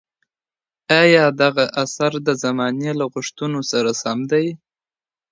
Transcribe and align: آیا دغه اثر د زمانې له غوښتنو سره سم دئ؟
آیا 1.01 1.25
دغه 1.41 1.65
اثر 1.83 2.11
د 2.27 2.29
زمانې 2.43 2.91
له 2.99 3.05
غوښتنو 3.13 3.59
سره 3.71 3.91
سم 4.01 4.19
دئ؟ 4.31 4.47